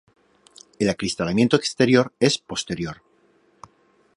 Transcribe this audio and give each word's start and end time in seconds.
El 0.79 0.89
acristalamiento 0.89 1.55
exterior 1.57 2.11
es 2.19 2.39
posterior. 2.39 3.03